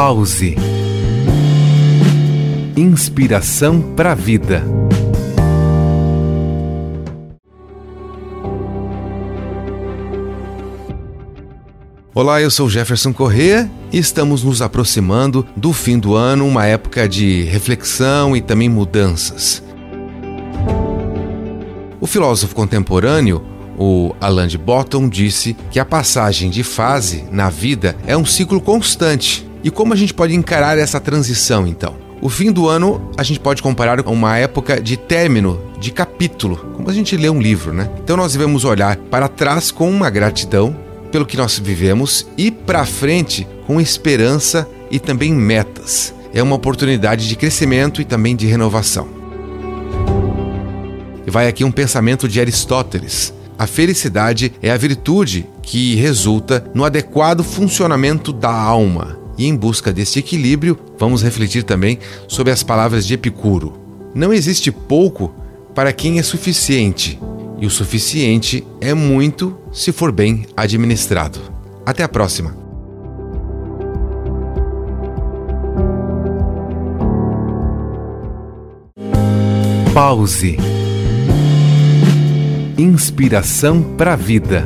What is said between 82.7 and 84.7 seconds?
Inspiração para a vida.